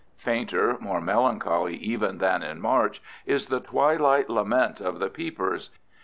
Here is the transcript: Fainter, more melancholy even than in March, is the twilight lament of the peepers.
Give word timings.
Fainter, 0.17 0.77
more 0.79 0.99
melancholy 0.99 1.75
even 1.75 2.17
than 2.17 2.41
in 2.41 2.59
March, 2.59 3.03
is 3.27 3.45
the 3.49 3.59
twilight 3.59 4.31
lament 4.31 4.79
of 4.81 4.97
the 4.97 5.11
peepers. 5.11 5.69